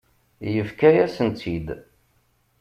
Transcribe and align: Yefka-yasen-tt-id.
Yefka-yasen-tt-id. 0.53 1.67